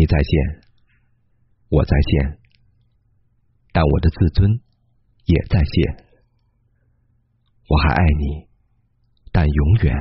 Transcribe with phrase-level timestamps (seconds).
[0.00, 0.62] 你在线，
[1.68, 2.38] 我在线，
[3.70, 4.50] 但我的自尊
[5.26, 6.06] 也在线。
[7.68, 8.48] 我还爱你，
[9.30, 9.94] 但永远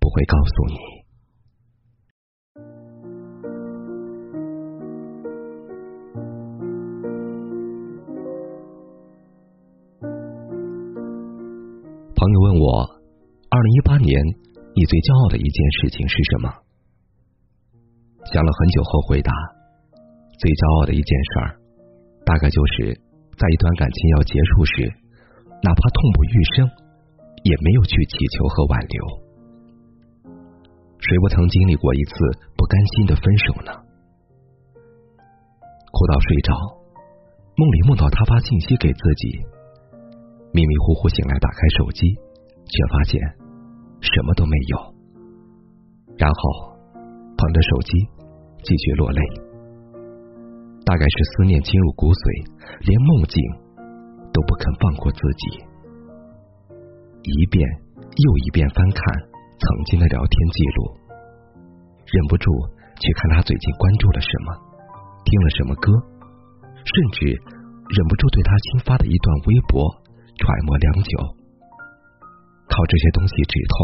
[0.00, 0.74] 不会告诉你。
[12.16, 12.82] 朋友问我，
[13.50, 14.20] 二零一八年
[14.74, 16.69] 你最骄傲的一件事情是什么？
[18.30, 19.32] 想了很久后回答，
[20.38, 21.46] 最骄傲的一件事儿，
[22.22, 22.94] 大概就是
[23.34, 24.86] 在一段感情要结束时，
[25.66, 26.62] 哪怕痛不欲生，
[27.42, 28.98] 也没有去祈求和挽留。
[31.02, 32.14] 谁不曾经历过一次
[32.54, 33.74] 不甘心的分手呢？
[35.90, 36.54] 哭到睡着，
[37.58, 39.42] 梦里梦到他发信息给自己，
[40.54, 43.18] 迷迷糊糊醒来，打开手机，却发现
[43.98, 44.78] 什么都没有，
[46.14, 46.78] 然后
[47.34, 48.19] 捧着手机。
[48.62, 49.20] 继续落泪，
[50.84, 52.24] 大概是思念侵入骨髓，
[52.84, 53.36] 连梦境
[54.32, 55.44] 都不肯放过自己。
[57.22, 57.60] 一遍
[57.96, 59.00] 又一遍翻看
[59.60, 60.78] 曾经的聊天记录，
[62.04, 62.48] 忍不住
[62.96, 64.48] 去看他最近关注了什么，
[65.24, 65.92] 听了什么歌，
[66.80, 69.84] 甚至忍不住对他新发的一段微博
[70.40, 71.12] 揣摩良久。
[72.70, 73.76] 靠这些东西止痛，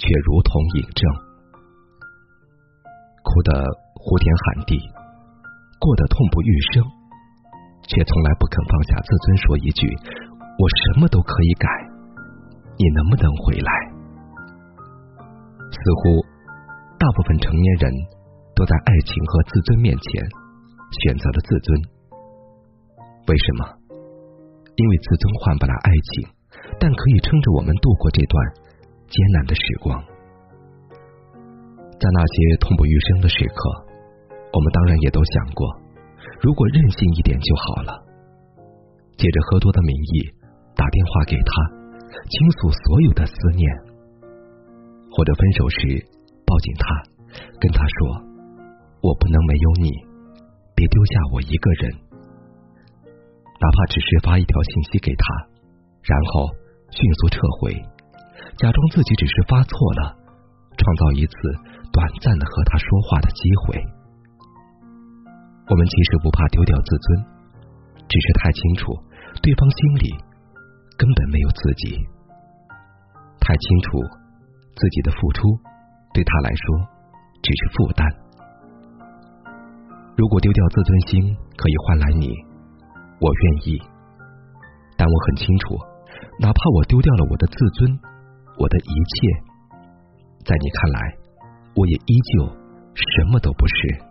[0.00, 1.29] 却如同饮鸩。
[3.30, 3.62] 哭得
[3.94, 4.74] 呼天喊地，
[5.78, 6.82] 过得痛不欲生，
[7.86, 9.86] 却从来不肯放下自尊，说一句
[10.58, 11.70] ：“我什么都可以改，
[12.74, 13.70] 你能不能回来？”
[15.70, 16.18] 似乎
[16.98, 17.86] 大部分成年人
[18.56, 20.26] 都在爱情和自尊面前
[21.06, 21.80] 选择了自尊。
[23.28, 23.62] 为什么？
[24.74, 26.26] 因为自尊换不来爱情，
[26.80, 28.42] 但可以撑着我们度过这段
[29.06, 30.02] 艰难的时光。
[32.00, 33.60] 在那些痛不欲生的时刻，
[34.56, 35.68] 我们当然也都想过，
[36.40, 37.92] 如果任性一点就好了。
[39.20, 40.32] 借着喝多的名义
[40.74, 41.52] 打电话给他，
[42.24, 43.68] 倾诉所有的思念，
[45.12, 46.00] 或者分手时
[46.46, 46.88] 抱紧他，
[47.60, 48.16] 跟他说
[49.04, 49.92] ：“我不能没有你，
[50.74, 51.92] 别丢下我一个人。”
[53.60, 55.22] 哪怕只是发一条信息给他，
[56.00, 56.48] 然后
[56.96, 57.76] 迅速撤回，
[58.56, 60.16] 假装自己只是发错了，
[60.76, 61.34] 创造一次。
[61.92, 63.84] 短暂的和他说话的机会，
[65.66, 67.18] 我们其实不怕丢掉自尊，
[68.06, 68.94] 只是太清楚
[69.42, 70.14] 对方心里
[70.96, 71.98] 根本没有自己，
[73.40, 73.98] 太清楚
[74.76, 75.42] 自己的付出
[76.14, 76.78] 对他来说
[77.42, 78.06] 只是负担。
[80.16, 82.30] 如果丢掉自尊心可以换来你，
[83.18, 83.82] 我愿意，
[84.96, 85.74] 但我很清楚，
[86.38, 87.98] 哪怕我丢掉了我的自尊，
[88.58, 89.49] 我的一切，
[90.44, 91.16] 在你看来。
[91.76, 92.44] 我也依旧
[92.94, 94.02] 什么都不是，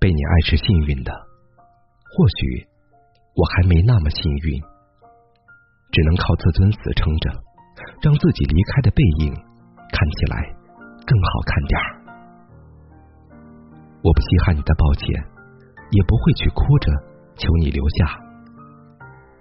[0.00, 2.66] 被你爱是幸运的，或许
[3.36, 4.58] 我还没那么幸运，
[5.92, 7.30] 只能靠自尊死撑着，
[8.00, 10.48] 让自己离开的背影看起来
[11.06, 11.86] 更好看点儿。
[14.02, 15.06] 我不稀罕你的抱歉，
[15.90, 16.90] 也不会去哭着
[17.36, 18.18] 求你留下，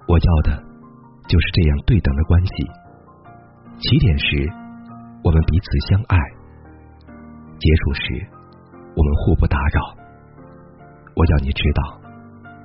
[0.05, 0.61] 我要的
[1.29, 2.53] 就是这样对等的关系。
[3.79, 4.64] 起点时。
[5.25, 6.17] 我们彼此相爱，
[7.57, 8.03] 结束时
[8.95, 9.81] 我们互不打扰。
[11.15, 11.81] 我要你知道，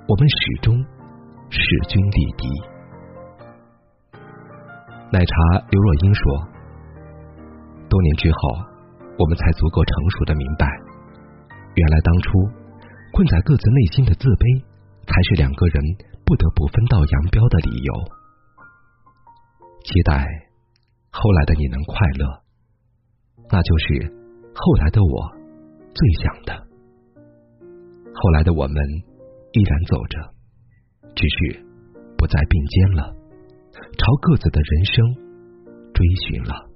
[0.07, 0.77] 我们始终
[1.49, 2.45] 势均力敌。
[5.11, 5.35] 奶茶
[5.71, 6.23] 刘若英说
[7.89, 8.39] ：“多年之后，
[9.17, 10.69] 我们才足够成熟的明白，
[11.77, 12.29] 原来当初
[13.15, 14.63] 困在各自内心的自卑，
[15.09, 15.83] 才是两个人
[16.27, 17.95] 不得不分道扬镳的理由。”
[19.89, 20.29] 期待
[21.11, 22.50] 后来的你能快乐。
[23.53, 24.13] 那就是
[24.55, 25.31] 后来的我
[25.95, 26.69] 最想的。
[28.15, 28.77] 后来的我们
[29.53, 30.35] 依然走着，
[31.15, 31.67] 只是
[32.17, 33.15] 不再并肩了，
[33.99, 35.15] 朝各自的人生
[35.93, 36.71] 追寻了。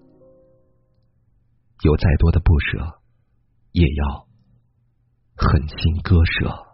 [1.83, 2.79] 有再多的不舍，
[3.73, 4.27] 也要
[5.37, 6.74] 狠心割舍。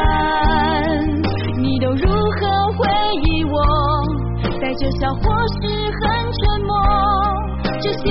[4.81, 5.21] 这笑或
[5.61, 6.01] 是很
[6.33, 6.73] 沉默。
[7.83, 8.10] 这些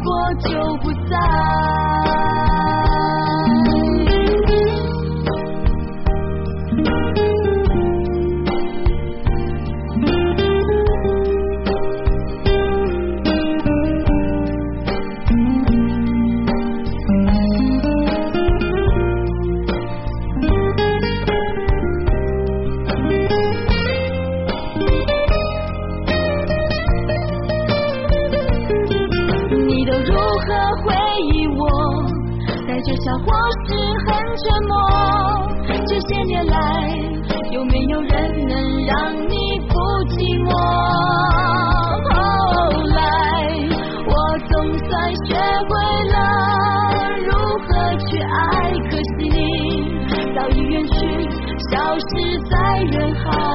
[0.00, 0.57] 过就
[30.38, 30.48] 和
[30.84, 30.94] 回
[31.32, 31.62] 忆我
[32.66, 33.26] 带着笑或
[33.66, 33.74] 是
[34.06, 34.06] 很
[34.36, 34.72] 沉默
[35.86, 36.54] 这些年来
[37.50, 39.74] 有没有人能让你不
[40.10, 40.50] 寂寞
[42.08, 42.12] 后
[42.96, 42.96] 来
[44.06, 44.12] 我
[44.48, 44.90] 总算
[45.26, 45.34] 学
[45.68, 45.70] 会
[46.12, 46.16] 了
[47.26, 47.28] 如
[47.66, 47.68] 何
[48.06, 49.36] 去爱可惜你
[50.34, 50.96] 早已远去
[51.70, 52.08] 消失
[52.50, 52.56] 在
[52.92, 53.47] 人海